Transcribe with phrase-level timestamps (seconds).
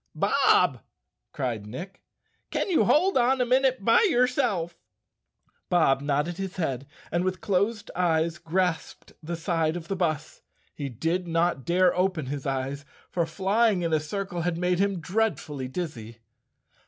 [0.15, 0.79] "Bob,"
[1.31, 2.01] cried Nick,
[2.49, 4.75] "can you hold on a minute by yourself?"
[5.69, 9.87] Bob nodded his head and with closed eyes 190_ Chapter Fourteen grasped the side of
[9.89, 10.41] the bus.
[10.73, 14.99] He did not dare open his eyes, for flying in a circle had made him
[15.01, 16.17] dreadfully dizzy.